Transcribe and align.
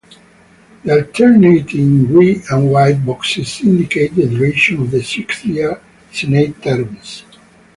The 0.83 0.93
alternating 1.05 2.07
grey 2.07 2.41
and 2.49 2.71
white 2.71 3.05
boxes 3.05 3.61
indicate 3.61 4.15
the 4.15 4.25
duration 4.25 4.81
of 4.81 4.89
the 4.89 5.03
six-year 5.03 5.79
Senate 6.11 6.59
terms. 6.63 7.23